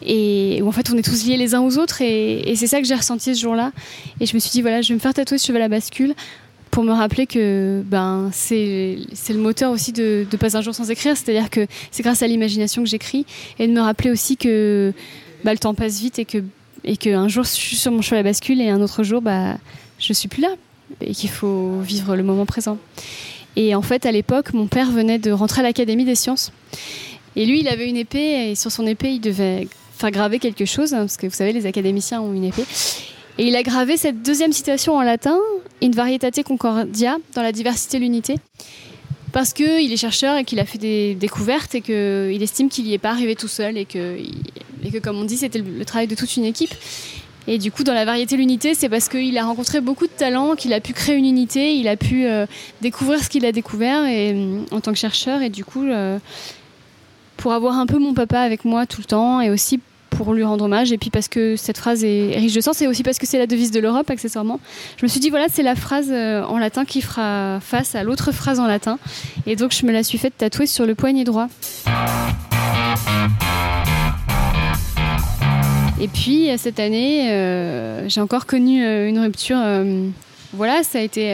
Et 0.04 0.60
où 0.62 0.68
en 0.68 0.72
fait 0.72 0.90
on 0.92 0.98
est 0.98 1.02
tous 1.02 1.26
liés 1.26 1.36
les 1.36 1.54
uns 1.54 1.60
aux 1.60 1.78
autres. 1.78 2.02
Et, 2.02 2.50
et 2.50 2.56
c'est 2.56 2.66
ça 2.66 2.80
que 2.80 2.86
j'ai 2.86 2.94
ressenti 2.94 3.34
ce 3.34 3.40
jour-là. 3.40 3.72
Et 4.20 4.26
je 4.26 4.34
me 4.34 4.38
suis 4.38 4.50
dit, 4.50 4.62
voilà, 4.62 4.82
je 4.82 4.88
vais 4.88 4.94
me 4.94 5.00
faire 5.00 5.14
tatouer 5.14 5.38
ce 5.38 5.46
cheval 5.46 5.62
à 5.62 5.68
bascule 5.68 6.14
pour 6.74 6.82
me 6.82 6.92
rappeler 6.92 7.26
que 7.28 7.84
ben, 7.86 8.30
c'est 8.32 8.96
le 9.28 9.38
moteur 9.38 9.70
aussi 9.70 9.92
de, 9.92 10.26
de 10.28 10.36
Pas 10.36 10.56
un 10.56 10.60
jour 10.60 10.74
sans 10.74 10.90
écrire, 10.90 11.16
c'est-à-dire 11.16 11.48
que 11.48 11.68
c'est 11.92 12.02
grâce 12.02 12.20
à 12.22 12.26
l'imagination 12.26 12.82
que 12.82 12.88
j'écris, 12.88 13.26
et 13.60 13.68
de 13.68 13.72
me 13.72 13.80
rappeler 13.80 14.10
aussi 14.10 14.36
que 14.36 14.92
bah, 15.44 15.52
le 15.52 15.58
temps 15.58 15.74
passe 15.74 16.00
vite 16.00 16.18
et 16.18 16.24
que 16.24 16.38
et 16.82 16.96
qu'un 16.96 17.28
jour 17.28 17.44
je 17.44 17.50
suis 17.50 17.76
sur 17.76 17.92
mon 17.92 18.02
cheval 18.02 18.18
à 18.18 18.22
bascule 18.24 18.60
et 18.60 18.70
un 18.70 18.82
autre 18.82 19.04
jour 19.04 19.22
bah, 19.22 19.56
je 20.00 20.12
suis 20.12 20.26
plus 20.26 20.42
là, 20.42 20.48
et 21.00 21.12
qu'il 21.12 21.30
faut 21.30 21.78
vivre 21.78 22.16
le 22.16 22.24
moment 22.24 22.44
présent. 22.44 22.76
Et 23.54 23.76
en 23.76 23.82
fait, 23.82 24.04
à 24.04 24.10
l'époque, 24.10 24.52
mon 24.52 24.66
père 24.66 24.90
venait 24.90 25.20
de 25.20 25.30
rentrer 25.30 25.60
à 25.60 25.62
l'Académie 25.62 26.04
des 26.04 26.16
sciences. 26.16 26.52
Et 27.36 27.46
lui, 27.46 27.60
il 27.60 27.68
avait 27.68 27.88
une 27.88 27.96
épée, 27.96 28.50
et 28.50 28.54
sur 28.56 28.72
son 28.72 28.84
épée, 28.84 29.12
il 29.12 29.20
devait 29.20 29.68
faire 29.96 30.10
graver 30.10 30.40
quelque 30.40 30.64
chose, 30.64 30.92
hein, 30.92 31.02
parce 31.02 31.18
que 31.18 31.28
vous 31.28 31.34
savez, 31.34 31.52
les 31.52 31.66
académiciens 31.66 32.20
ont 32.20 32.34
une 32.34 32.44
épée. 32.44 32.64
Et 33.38 33.46
il 33.46 33.54
a 33.54 33.62
gravé 33.62 33.96
cette 33.96 34.22
deuxième 34.22 34.52
citation 34.52 34.96
en 34.96 35.02
latin, 35.02 35.38
In 35.82 35.90
varietate 35.90 36.42
concordia, 36.42 37.16
dans 37.34 37.42
la 37.42 37.52
diversité 37.52 37.98
l'unité, 37.98 38.36
parce 39.32 39.52
qu'il 39.52 39.92
est 39.92 39.96
chercheur 39.96 40.36
et 40.36 40.44
qu'il 40.44 40.60
a 40.60 40.64
fait 40.64 40.78
des 40.78 41.14
découvertes 41.14 41.74
et 41.74 41.80
qu'il 41.80 42.42
estime 42.42 42.68
qu'il 42.68 42.84
n'y 42.84 42.94
est 42.94 42.98
pas 42.98 43.10
arrivé 43.10 43.34
tout 43.34 43.48
seul 43.48 43.76
et 43.76 43.84
que, 43.84 44.16
et 44.84 44.90
que 44.90 44.98
comme 44.98 45.18
on 45.18 45.24
dit, 45.24 45.36
c'était 45.36 45.58
le 45.58 45.84
travail 45.84 46.06
de 46.06 46.14
toute 46.14 46.36
une 46.36 46.44
équipe. 46.44 46.74
Et 47.46 47.58
du 47.58 47.70
coup, 47.70 47.84
dans 47.84 47.92
la 47.92 48.04
variété 48.04 48.36
l'unité, 48.36 48.74
c'est 48.74 48.88
parce 48.88 49.08
qu'il 49.08 49.36
a 49.36 49.44
rencontré 49.44 49.80
beaucoup 49.80 50.06
de 50.06 50.12
talents, 50.12 50.54
qu'il 50.54 50.72
a 50.72 50.80
pu 50.80 50.94
créer 50.94 51.16
une 51.16 51.26
unité, 51.26 51.74
il 51.74 51.88
a 51.88 51.96
pu 51.96 52.26
euh, 52.26 52.46
découvrir 52.80 53.22
ce 53.22 53.28
qu'il 53.28 53.44
a 53.44 53.52
découvert 53.52 54.04
et, 54.06 54.32
euh, 54.32 54.60
en 54.70 54.80
tant 54.80 54.92
que 54.92 54.98
chercheur. 54.98 55.42
Et 55.42 55.50
du 55.50 55.64
coup, 55.64 55.84
euh, 55.84 56.18
pour 57.36 57.52
avoir 57.52 57.78
un 57.78 57.86
peu 57.86 57.98
mon 57.98 58.14
papa 58.14 58.40
avec 58.40 58.64
moi 58.64 58.86
tout 58.86 59.00
le 59.00 59.06
temps 59.06 59.40
et 59.42 59.50
aussi 59.50 59.80
pour 60.16 60.32
lui 60.34 60.44
rendre 60.44 60.64
hommage 60.64 60.92
et 60.92 60.98
puis 60.98 61.10
parce 61.10 61.28
que 61.28 61.56
cette 61.56 61.78
phrase 61.78 62.04
est 62.04 62.36
riche 62.36 62.54
de 62.54 62.60
sens 62.60 62.80
et 62.82 62.86
aussi 62.86 63.02
parce 63.02 63.18
que 63.18 63.26
c'est 63.26 63.38
la 63.38 63.46
devise 63.46 63.70
de 63.70 63.80
l'Europe 63.80 64.08
accessoirement. 64.10 64.60
Je 64.96 65.04
me 65.04 65.08
suis 65.08 65.20
dit 65.20 65.30
voilà 65.30 65.46
c'est 65.50 65.62
la 65.62 65.74
phrase 65.76 66.10
en 66.10 66.58
latin 66.58 66.84
qui 66.84 67.00
fera 67.00 67.58
face 67.60 67.94
à 67.94 68.02
l'autre 68.02 68.32
phrase 68.32 68.60
en 68.60 68.66
latin 68.66 68.98
et 69.46 69.56
donc 69.56 69.72
je 69.72 69.84
me 69.86 69.92
la 69.92 70.02
suis 70.02 70.18
faite 70.18 70.34
tatouer 70.36 70.66
sur 70.66 70.86
le 70.86 70.94
poignet 70.94 71.24
droit. 71.24 71.48
Et 76.00 76.08
puis 76.08 76.50
cette 76.58 76.80
année, 76.80 77.30
euh, 77.30 78.08
j'ai 78.08 78.20
encore 78.20 78.44
connu 78.44 78.84
euh, 78.84 79.08
une 79.08 79.18
rupture. 79.18 79.56
Euh, 79.58 80.08
voilà, 80.52 80.82
ça 80.82 80.98
a 80.98 81.02
été 81.02 81.32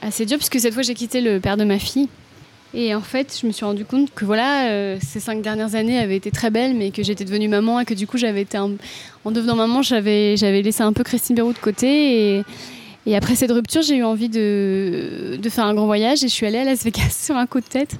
assez 0.00 0.24
dur 0.24 0.38
puisque 0.38 0.58
cette 0.58 0.72
fois 0.72 0.82
j'ai 0.82 0.94
quitté 0.94 1.20
le 1.20 1.38
père 1.38 1.56
de 1.56 1.64
ma 1.64 1.78
fille. 1.78 2.08
Et 2.74 2.94
en 2.94 3.00
fait, 3.00 3.38
je 3.40 3.46
me 3.46 3.52
suis 3.52 3.64
rendu 3.64 3.84
compte 3.84 4.12
que 4.14 4.24
voilà, 4.24 4.98
ces 5.00 5.20
cinq 5.20 5.40
dernières 5.40 5.74
années 5.74 5.98
avaient 5.98 6.16
été 6.16 6.30
très 6.30 6.50
belles, 6.50 6.74
mais 6.74 6.90
que 6.90 7.02
j'étais 7.02 7.24
devenue 7.24 7.48
maman 7.48 7.80
et 7.80 7.84
que 7.86 7.94
du 7.94 8.06
coup, 8.06 8.18
j'avais 8.18 8.42
été 8.42 8.58
en 8.58 8.76
devenant 9.24 9.56
maman, 9.56 9.80
j'avais 9.80 10.36
j'avais 10.36 10.60
laissé 10.60 10.82
un 10.82 10.92
peu 10.92 11.02
Christine 11.02 11.34
Bérou 11.34 11.52
de 11.52 11.58
côté. 11.58 12.44
Et, 13.06 13.16
après 13.16 13.36
cette 13.36 13.52
rupture, 13.52 13.80
j'ai 13.80 13.96
eu 13.96 14.04
envie 14.04 14.28
de, 14.28 15.38
de, 15.40 15.48
faire 15.48 15.64
un 15.64 15.72
grand 15.72 15.86
voyage 15.86 16.22
et 16.24 16.28
je 16.28 16.32
suis 16.34 16.44
allée 16.44 16.58
à 16.58 16.64
Las 16.64 16.84
Vegas 16.84 17.16
sur 17.24 17.36
un 17.38 17.46
coup 17.46 17.60
de 17.60 17.66
tête. 17.66 17.96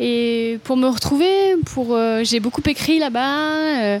Et 0.00 0.58
pour 0.64 0.78
me 0.78 0.86
retrouver, 0.88 1.56
pour 1.66 1.98
j'ai 2.22 2.40
beaucoup 2.40 2.62
écrit 2.66 2.98
là-bas. 2.98 4.00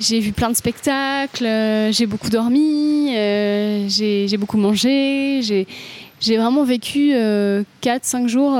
J'ai 0.00 0.20
vu 0.20 0.30
plein 0.30 0.48
de 0.48 0.54
spectacles, 0.54 1.44
euh, 1.44 1.90
j'ai 1.90 2.06
beaucoup 2.06 2.30
dormi, 2.30 3.12
euh, 3.16 3.88
j'ai 3.88 4.36
beaucoup 4.36 4.56
mangé, 4.56 5.66
vraiment 6.20 6.64
vécu 6.64 7.12
4-5 7.12 7.14
euh, 7.14 8.28
jours 8.28 8.58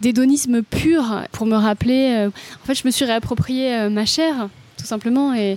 d'hédonisme 0.00 0.62
pur 0.62 1.22
pour 1.32 1.46
me 1.46 1.56
rappeler. 1.56 2.28
en 2.28 2.66
fait, 2.66 2.74
je 2.74 2.86
me 2.86 2.90
suis 2.90 3.04
réapproprié 3.04 3.88
ma 3.88 4.06
chair, 4.06 4.48
tout 4.76 4.86
simplement, 4.86 5.34
et 5.34 5.56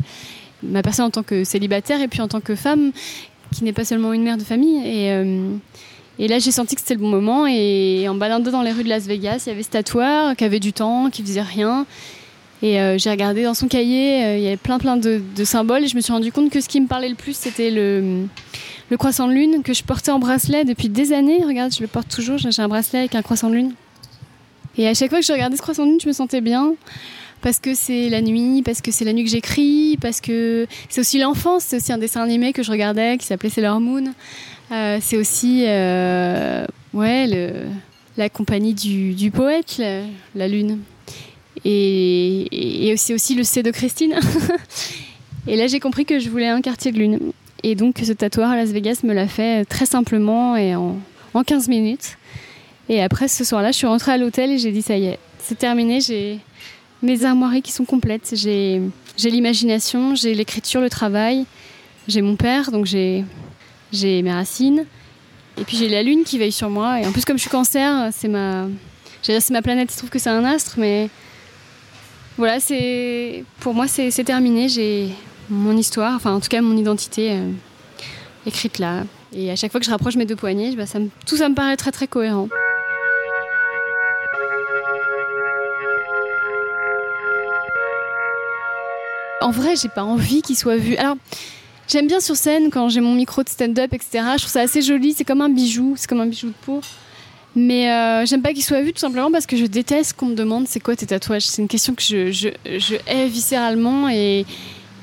ma 0.62 0.82
personne 0.82 1.06
en 1.06 1.12
tant 1.12 1.24
que 1.24 1.44
célibataire 1.44 2.02
et 2.02 2.08
puis 2.08 2.22
en 2.22 2.28
tant 2.28 2.42
que 2.42 2.56
femme 2.56 2.92
qui 3.52 3.64
n'est 3.64 3.74
pas 3.74 3.86
seulement 3.86 4.14
une 4.14 4.24
mère 4.24 4.38
de 4.38 4.44
famille. 4.44 4.82
Et, 4.86 5.10
et 6.20 6.28
là, 6.28 6.40
j'ai 6.40 6.52
senti 6.52 6.76
que 6.76 6.82
c'était 6.82 6.96
le 6.96 7.02
bon 7.02 7.10
moment. 7.10 7.46
Et 7.48 8.08
en 8.08 8.16
baladant 8.16 8.52
dans 8.52 8.62
les 8.62 8.72
rues 8.72 8.84
de 8.84 8.90
Las 8.90 9.06
Vegas, 9.06 9.44
il 9.46 9.50
y 9.50 9.52
avait 9.52 9.64
ce 9.64 9.70
tatoueur 9.70 10.36
qui 10.36 10.44
avait 10.44 10.60
du 10.60 10.74
temps, 10.74 11.10
qui 11.10 11.22
faisait 11.22 11.42
rien 11.42 11.86
et 12.64 12.80
euh, 12.80 12.98
j'ai 12.98 13.10
regardé 13.10 13.44
dans 13.44 13.54
son 13.54 13.68
cahier, 13.68 14.24
euh, 14.24 14.38
il 14.38 14.44
y 14.44 14.48
avait 14.48 14.58
plein 14.58 14.80
plein 14.80 14.96
de, 14.96 15.22
symboles 15.44 15.84
et 15.84 15.88
je 15.88 15.98
me 15.98 16.02
suis 16.02 16.14
rendu 16.14 16.32
compte 16.32 16.50
que 16.50 16.62
ce 16.62 16.70
qui 16.70 16.80
me 16.80 16.88
parlait 16.88 17.10
le 17.10 17.16
plus, 17.16 17.36
c'était 17.36 17.70
le, 17.70 18.26
le 18.94 18.98
croissant 18.98 19.28
de 19.28 19.34
lune 19.34 19.64
que 19.64 19.74
je 19.74 19.84
portais 19.84 20.12
en 20.12 20.20
bracelet 20.20 20.66
depuis 20.66 20.88
des 20.88 21.14
années. 21.14 21.44
Regarde, 21.44 21.74
je 21.74 21.82
le 21.82 21.88
porte 21.88 22.10
toujours, 22.10 22.38
j'ai 22.38 22.62
un 22.62 22.68
bracelet 22.68 23.00
avec 23.00 23.16
un 23.16 23.24
croissant 23.24 23.50
de 23.50 23.56
lune. 23.56 23.74
Et 24.78 24.88
à 24.88 24.94
chaque 24.94 25.10
fois 25.10 25.20
que 25.20 25.26
je 25.26 25.34
regardais 25.34 25.58
ce 25.58 25.64
croissant 25.64 25.86
de 25.86 25.90
lune, 25.90 26.00
je 26.00 26.08
me 26.08 26.14
sentais 26.14 26.42
bien 26.42 26.76
parce 27.42 27.60
que 27.60 27.74
c'est 27.74 28.10
la 28.10 28.22
nuit, 28.22 28.62
parce 28.62 28.82
que 28.82 28.92
c'est 28.92 29.04
la 29.04 29.14
nuit 29.14 29.24
que 29.24 29.32
j'écris, 29.32 29.98
parce 30.00 30.22
que 30.22 30.68
c'est 30.90 31.02
aussi 31.02 31.18
l'enfance, 31.18 31.64
c'est 31.64 31.78
aussi 31.78 31.92
un 31.92 31.98
dessin 31.98 32.22
animé 32.22 32.54
que 32.54 32.62
je 32.62 32.70
regardais 32.70 33.18
qui 33.18 33.26
s'appelait 33.26 33.50
Sailor 33.50 33.82
Moon. 33.82 34.14
Euh, 34.72 35.00
c'est 35.02 35.18
aussi 35.18 35.64
ouais, 35.64 37.28
le, 37.28 37.52
la 38.16 38.30
compagnie 38.30 38.76
du, 38.76 39.16
du 39.16 39.32
poète, 39.32 39.82
la 40.36 40.48
lune. 40.48 40.82
Et, 41.66 42.94
c'est 42.98 43.16
aussi 43.16 43.34
le 43.34 43.44
C 43.44 43.64
de 43.64 43.72
Christine. 43.72 44.14
et 45.48 45.56
là, 45.56 45.66
j'ai 45.66 45.80
compris 45.80 46.06
que 46.06 46.20
je 46.20 46.30
voulais 46.30 46.48
un 46.48 46.62
quartier 46.62 46.92
de 46.92 47.00
lune. 47.00 47.34
Et 47.63 47.75
donc, 47.75 48.01
ce 48.03 48.12
tatoueur 48.12 48.50
à 48.50 48.58
Las 48.58 48.72
Vegas 48.72 49.00
me 49.03 49.13
l'a 49.13 49.27
fait 49.27 49.63
très 49.65 49.86
simplement 49.86 50.55
et 50.58 50.75
en, 50.75 50.98
15 51.34 51.70
minutes. 51.70 52.17
Et 52.89 53.01
après, 53.01 53.27
ce 53.27 53.43
soir-là, 53.43 53.72
je 53.72 53.77
suis 53.77 53.88
rentrée 53.88 54.12
à 54.12 54.17
l'hôtel 54.17 54.51
et 54.51 54.58
j'ai 54.58 54.72
dit 54.72 54.82
ça 54.82 54.98
y 54.98 55.05
est, 55.05 55.20
c'est 55.39 55.58
terminé. 55.58 56.01
J'ai 56.01 56.39
mes 57.01 57.24
armoiries 57.24 57.62
qui 57.62 57.72
sont 57.72 57.86
complètes. 57.86 58.34
J'ai 58.36 58.82
l'imagination, 59.17 60.13
j'ai 60.15 60.34
l'écriture, 60.34 60.82
le 60.82 60.89
travail. 60.89 61.46
J'ai 62.08 62.22
mon 62.22 62.36
père, 62.36 62.72
donc 62.72 62.86
j'ai 62.86 63.24
mes 63.93 64.32
racines. 64.32 64.86
Et 65.58 65.63
puis 65.63 65.77
j'ai 65.77 65.88
la 65.88 66.03
lune 66.03 66.24
qui 66.25 66.38
veille 66.38 66.51
sur 66.51 66.70
moi. 66.70 67.00
Et 67.00 67.05
en 67.05 67.12
plus, 67.12 67.24
comme 67.24 67.38
je 67.38 67.41
suis 67.41 67.50
cancer, 67.50 68.10
c'est 68.12 68.27
ma, 68.27 68.67
ma 69.51 69.62
planète. 69.62 69.89
Il 69.89 69.93
se 69.93 69.98
trouve 70.00 70.10
que 70.10 70.20
c'est 70.20 70.29
un 70.29 70.43
astre, 70.43 70.75
mais 70.77 71.10
voilà, 72.38 72.60
c'est 72.60 73.46
pour 73.60 73.74
moi 73.74 73.88
c'est 73.88 74.12
terminé. 74.24 74.67
Mon 75.50 75.78
histoire, 75.78 76.16
enfin 76.16 76.34
en 76.34 76.40
tout 76.40 76.50
cas 76.50 76.62
mon 76.62 76.78
identité 76.78 77.32
euh, 77.34 77.52
écrite 78.46 78.80
là. 78.80 79.04
Et 79.36 79.52
à 79.52 79.56
chaque 79.56 79.72
fois 79.72 79.80
que 79.80 79.86
je 79.86 79.92
rapproche 79.92 80.16
mes 80.16 80.26
deux 80.26 80.36
poignets, 80.36 80.76
tout 81.26 81.38
ça 81.38 81.50
me 81.50 81.56
paraît 81.56 81.78
très 81.78 81.92
très 81.92 82.08
cohérent. 82.08 82.50
En 89.42 89.52
vrai, 89.52 89.76
j'ai 89.76 89.90
pas 89.90 90.04
envie 90.04 90.42
qu'il 90.42 90.56
soit 90.56 90.78
vu. 90.78 90.96
Alors, 90.96 91.18
j'aime 91.90 92.08
bien 92.08 92.22
sur 92.22 92.36
scène 92.38 92.70
quand 92.72 92.88
j'ai 92.88 93.02
mon 93.02 93.14
micro 93.14 93.44
de 93.44 93.50
stand-up, 93.50 93.92
etc. 93.92 94.24
Je 94.34 94.38
trouve 94.38 94.52
ça 94.52 94.62
assez 94.62 94.82
joli. 94.82 95.14
C'est 95.14 95.26
comme 95.26 95.42
un 95.42 95.50
bijou. 95.50 95.96
C'est 95.98 96.08
comme 96.08 96.22
un 96.22 96.28
bijou 96.28 96.48
de 96.48 96.54
peau. 96.66 96.80
Mais 97.56 97.92
euh, 97.92 98.26
j'aime 98.26 98.42
pas 98.42 98.54
qu'il 98.54 98.64
soit 98.64 98.82
vu 98.82 98.94
tout 98.94 99.00
simplement 99.00 99.32
parce 99.32 99.46
que 99.46 99.58
je 99.58 99.66
déteste 99.66 100.14
qu'on 100.14 100.28
me 100.28 100.36
demande 100.36 100.68
c'est 100.68 100.80
quoi 100.80 100.96
tes 100.96 101.06
tatouages. 101.06 101.46
C'est 101.46 101.62
une 101.62 101.68
question 101.68 101.94
que 101.94 102.02
je, 102.02 102.32
je, 102.32 102.50
je 102.66 102.96
hais 103.06 103.28
viscéralement 103.28 104.08
et, 104.10 104.46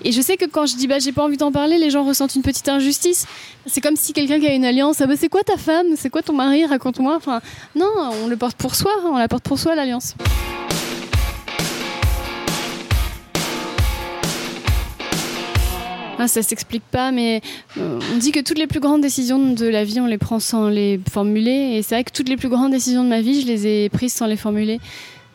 et 0.05 0.13
je 0.13 0.21
sais 0.21 0.37
que 0.37 0.47
quand 0.47 0.67
je 0.67 0.77
dis 0.77 0.87
bah 0.87 0.99
j'ai 0.99 1.13
pas 1.13 1.25
envie 1.25 1.37
d'en 1.37 1.53
parler, 1.53 1.79
les 1.79 1.91
gens 1.91 2.05
ressentent 2.05 2.35
une 2.35 2.43
petite 2.43 2.69
injustice. 2.69 3.27
C'est 3.67 3.81
comme 3.81 3.97
si 3.97 4.13
quelqu'un 4.13 4.41
qui 4.41 4.47
a 4.47 4.55
une 4.55 4.65
alliance, 4.65 5.01
ah 5.01 5.07
bah 5.07 5.15
c'est 5.17 5.29
quoi 5.29 5.43
ta 5.43 5.57
femme, 5.57 5.87
c'est 5.97 6.11
quoi 6.11 6.23
ton 6.23 6.33
mari, 6.33 6.65
raconte-moi. 6.65 7.17
Enfin 7.17 7.41
non, 7.75 7.91
on 8.25 8.27
le 8.27 8.37
porte 8.37 8.57
pour 8.57 8.75
soi, 8.75 8.93
on 9.05 9.17
la 9.17 9.29
porte 9.29 9.45
pour 9.45 9.59
soi 9.59 9.75
l'alliance. 9.75 10.15
Ah, 16.23 16.29
ça 16.29 16.43
s'explique 16.43 16.83
pas, 16.83 17.13
mais 17.13 17.41
euh, 17.79 17.99
on 18.13 18.19
dit 18.19 18.31
que 18.31 18.41
toutes 18.41 18.59
les 18.59 18.67
plus 18.67 18.81
grandes 18.81 19.01
décisions 19.01 19.55
de 19.55 19.67
la 19.67 19.85
vie, 19.85 20.01
on 20.01 20.07
les 20.07 20.19
prend 20.19 20.39
sans 20.39 20.69
les 20.69 21.01
formuler. 21.11 21.77
Et 21.77 21.83
c'est 21.83 21.95
vrai 21.95 22.05
que 22.05 22.13
toutes 22.13 22.29
les 22.29 22.37
plus 22.37 22.51
grandes 22.51 22.73
décisions 22.73 23.05
de 23.05 23.09
ma 23.09 23.23
vie, 23.23 23.41
je 23.41 23.47
les 23.47 23.67
ai 23.67 23.89
prises 23.89 24.13
sans 24.13 24.27
les 24.27 24.37
formuler. 24.37 24.81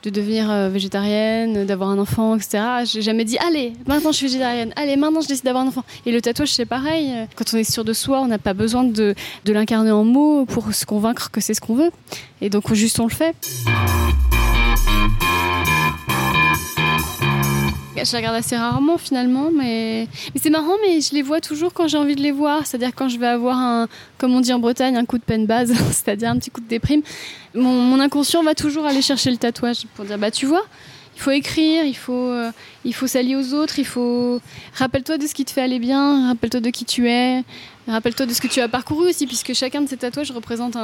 De 0.06 0.12
devenir 0.12 0.52
euh, 0.52 0.70
végétarienne, 0.70 1.66
d'avoir 1.66 1.90
un 1.90 1.98
enfant, 1.98 2.36
etc. 2.36 2.64
J'ai 2.86 3.02
jamais 3.02 3.26
dit, 3.26 3.40
allez, 3.40 3.74
maintenant 3.88 4.12
je 4.12 4.18
suis 4.18 4.28
végétarienne, 4.28 4.72
allez, 4.76 4.98
maintenant 4.98 5.22
je 5.22 5.28
décide 5.28 5.46
d'avoir 5.46 5.64
un 5.64 5.68
enfant. 5.68 5.84
Et 6.06 6.12
le 6.12 6.22
tatouage, 6.22 6.54
c'est 6.54 6.68
pareil. 6.68 7.12
Quand 7.36 7.46
on 7.56 7.58
est 7.58 7.64
sûr 7.64 7.84
de 7.84 7.92
soi, 7.92 8.22
on 8.22 8.28
n'a 8.28 8.38
pas 8.38 8.54
besoin 8.54 8.84
de, 8.84 9.16
de 9.46 9.54
l'incarner 9.54 9.90
en 9.90 10.04
mots 10.04 10.46
pour 10.46 10.72
se 10.76 10.86
convaincre 10.86 11.32
que 11.32 11.42
c'est 11.42 11.56
ce 11.56 11.62
qu'on 11.62 11.74
veut. 11.74 11.90
Et 12.40 12.52
donc, 12.52 12.72
juste 12.76 13.00
on 13.00 13.08
le 13.08 13.14
fait. 13.14 13.36
Je 18.06 18.12
les 18.12 18.18
regarde 18.18 18.36
assez 18.36 18.56
rarement 18.56 19.00
finalement, 19.00 19.50
mais, 19.52 20.08
c'est 20.40 20.52
marrant, 20.52 20.76
mais 20.86 21.02
je 21.02 21.14
les 21.14 21.24
vois 21.24 21.42
toujours 21.42 21.74
quand 21.74 21.88
j'ai 21.88 21.98
envie 21.98 22.16
de 22.16 22.22
les 22.22 22.32
voir. 22.32 22.68
C'est-à-dire 22.68 22.92
quand 22.96 23.10
je 23.10 23.18
vais 23.18 23.28
avoir 23.28 23.58
un, 23.58 23.88
comme 24.20 24.34
on 24.36 24.42
dit 24.42 24.54
en 24.54 24.60
Bretagne, 24.60 24.96
un 24.96 25.06
coup 25.06 25.18
de 25.18 25.24
peine 25.24 25.48
base, 25.48 25.74
c'est-à-dire 25.92 26.30
un 26.30 26.38
petit 26.38 26.52
coup 26.52 26.62
de 26.62 26.68
déprime. 26.68 27.02
Mon, 27.56 28.00
inconscient 28.00 28.44
va 28.44 28.54
toujours 28.54 28.86
aller 28.86 29.02
chercher 29.02 29.32
le 29.32 29.38
tatouage 29.38 29.86
pour 29.96 30.06
dire 30.06 30.20
bah 30.20 30.30
tu 30.30 30.46
vois, 30.46 30.64
il 31.16 31.22
faut 31.22 31.32
écrire, 31.32 31.86
il 31.86 31.96
faut, 31.96 32.14
euh, 32.14 32.52
faut 32.92 33.08
s'allier 33.08 33.36
aux 33.36 33.54
autres, 33.54 33.80
il 33.80 33.86
faut. 33.86 34.40
Rappelle-toi 34.76 35.18
de 35.18 35.26
ce 35.26 35.34
qui 35.34 35.46
te 35.46 35.52
fait 35.52 35.62
aller 35.62 35.80
bien, 35.80 36.28
rappelle-toi 36.28 36.60
de 36.60 36.70
qui 36.70 36.86
tu 36.86 37.10
es, 37.10 37.44
rappelle-toi 37.88 38.28
de 38.28 38.34
ce 38.34 38.42
que 38.42 38.48
tu 38.48 38.60
as 38.60 38.68
parcouru 38.68 39.10
aussi, 39.10 39.26
puisque 39.26 39.54
chacun 39.54 39.82
de 39.82 39.90
ces 39.90 39.98
tatouages 39.98 40.32
représente 40.32 40.78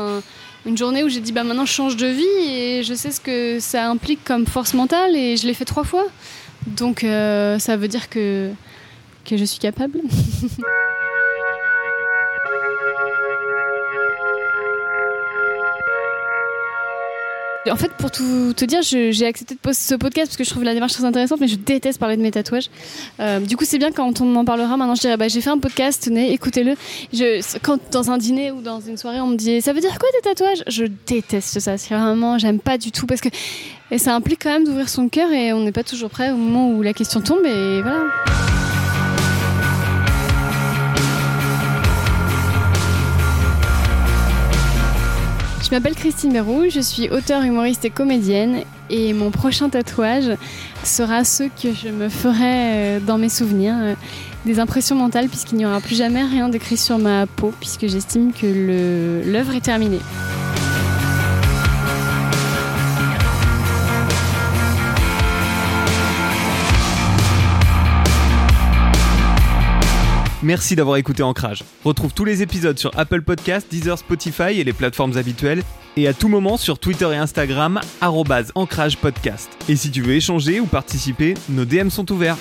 une 0.66 0.78
journée 0.78 1.04
où 1.04 1.10
j'ai 1.10 1.20
dit 1.20 1.34
bah 1.34 1.44
maintenant 1.44 1.66
je 1.66 1.74
change 1.74 1.98
de 1.98 2.08
vie 2.08 2.50
et 2.50 2.84
je 2.84 2.96
sais 2.96 3.12
ce 3.12 3.20
que 3.20 3.60
ça 3.60 3.90
implique 3.90 4.24
comme 4.24 4.48
force 4.48 4.74
mentale 4.74 5.16
et 5.16 5.38
je 5.38 5.46
l'ai 5.46 5.54
fait 5.54 5.66
trois 5.66 5.84
fois. 5.84 6.06
Donc 6.68 7.04
euh, 7.04 7.60
ça 7.60 7.78
veut 7.78 7.88
dire 7.88 8.10
que, 8.10 8.52
que 9.26 9.38
je 9.38 9.44
suis 9.46 9.60
capable. 9.60 10.00
En 17.70 17.76
fait, 17.76 17.92
pour 17.94 18.10
tout 18.10 18.54
te 18.54 18.66
dire, 18.66 18.82
j'ai 18.82 19.26
accepté 19.26 19.54
de 19.54 19.60
poster 19.60 19.94
ce 19.94 19.96
podcast 19.96 20.28
parce 20.30 20.38
que 20.38 20.44
je 20.44 20.50
trouve 20.50 20.64
la 20.64 20.74
démarche 20.74 20.94
très 20.94 21.06
intéressante, 21.06 21.40
mais 21.40 21.48
je 21.48 21.58
déteste 21.58 22.00
parler 22.00 22.18
de 22.18 22.22
mes 22.22 22.32
tatouages. 22.32 22.70
Euh, 23.20 23.40
du 23.40 23.56
coup, 23.56 23.66
c'est 23.66 23.78
bien 23.78 23.92
quand 23.92 24.20
on 24.20 24.26
m'en 24.26 24.46
parlera. 24.46 24.78
Maintenant, 24.78 24.96
je 24.96 25.02
dirais, 25.02 25.18
bah, 25.18 25.28
j'ai 25.28 25.42
fait 25.42 25.52
un 25.52 25.60
podcast, 25.60 26.02
tenez, 26.04 26.34
écoutez-le. 26.34 26.76
Quand 27.62 27.80
dans 27.92 28.10
un 28.10 28.18
dîner 28.18 28.52
ou 28.52 28.62
dans 28.62 28.80
une 28.80 28.98
soirée, 28.98 29.22
on 29.22 29.28
me 29.28 29.36
dit, 29.36 29.62
ça 29.62 29.74
veut 29.74 29.82
dire 29.82 29.98
quoi 30.00 30.10
tes 30.14 30.30
tatouages? 30.30 30.64
Je 30.68 30.86
déteste 31.06 31.60
ça. 31.60 31.78
C'est 31.78 31.94
vraiment, 31.94 32.40
j'aime 32.40 32.60
pas 32.60 32.80
du 32.80 32.92
tout 32.92 33.06
parce 33.06 33.22
que 33.22 33.30
et 33.92 33.98
ça 33.98 34.16
implique 34.16 34.42
quand 34.44 34.52
même 34.52 34.64
d'ouvrir 34.64 34.88
son 34.88 35.10
cœur 35.10 35.32
et 35.32 35.52
on 35.52 35.60
n'est 35.60 35.74
pas 35.74 35.84
toujours 35.84 36.10
prêt 36.10 36.32
au 36.32 36.38
moment 36.38 36.72
où 36.72 36.82
la 36.82 36.94
question 36.94 37.20
tombe 37.20 37.46
et 37.46 37.82
voilà. 37.82 38.06
Je 45.72 45.78
m'appelle 45.78 45.96
Christine 45.96 46.34
Mérou, 46.34 46.66
je 46.70 46.82
suis 46.82 47.10
auteure, 47.10 47.44
humoriste 47.44 47.86
et 47.86 47.90
comédienne 47.90 48.64
et 48.90 49.14
mon 49.14 49.32
prochain 49.32 49.70
tatouage 49.70 50.36
sera 50.84 51.24
ce 51.24 51.44
que 51.44 51.74
je 51.74 51.88
me 51.88 52.10
ferai 52.10 52.98
euh, 52.98 53.00
dans 53.00 53.18
mes 53.18 53.30
souvenirs, 53.30 53.76
euh, 53.80 53.94
des 54.46 54.60
impressions 54.60 54.98
mentales 54.98 55.30
puisqu'il 55.30 55.56
n'y 55.56 55.66
aura 55.66 55.80
plus 55.80 55.96
jamais 55.96 56.24
rien 56.24 56.50
d'écrit 56.50 56.76
sur 56.76 56.98
ma 56.98 57.26
peau 57.26 57.54
puisque 57.58 57.88
j'estime 57.88 58.34
que 58.34 59.24
l'œuvre 59.26 59.56
est 59.56 59.62
terminée. 59.62 60.02
Merci 70.44 70.76
d'avoir 70.76 70.98
écouté 70.98 71.22
Ancrage. 71.22 71.64
Retrouve 71.86 72.14
tous 72.14 72.26
les 72.26 72.42
épisodes 72.42 72.78
sur 72.80 72.98
Apple 72.98 73.22
Podcasts, 73.22 73.70
Deezer, 73.70 73.98
Spotify 73.98 74.60
et 74.60 74.64
les 74.64 74.74
plateformes 74.74 75.16
habituelles 75.16 75.62
et 75.98 76.08
à 76.08 76.14
tout 76.14 76.30
moment 76.30 76.58
sur 76.58 76.80
Twitter 76.80 77.10
et 77.12 77.18
Instagram, 77.18 77.80
ancrage 78.02 78.98
podcast. 78.98 79.50
Et 79.70 79.76
si 79.76 79.92
tu 79.92 80.02
veux 80.02 80.14
échanger 80.14 80.60
ou 80.60 80.66
participer, 80.66 81.36
nos 81.50 81.66
DM 81.66 81.90
sont 81.90 82.12
ouverts. 82.12 82.38